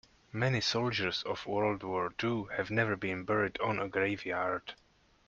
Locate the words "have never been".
2.45-3.23